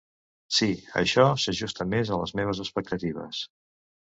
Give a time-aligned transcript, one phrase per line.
[0.59, 0.69] Sí,
[1.01, 3.45] això s'ajusta més a les meves expectatives.